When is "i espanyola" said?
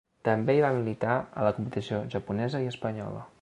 2.65-3.23